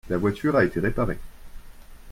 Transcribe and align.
La 0.09 0.17
voiture 0.17 0.55
a 0.57 0.65
été 0.65 0.79
réparée. 0.79 1.19